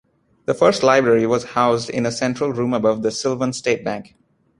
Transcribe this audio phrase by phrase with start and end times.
[0.47, 4.15] The first library was housed in a central room above the Sylvan State Bank.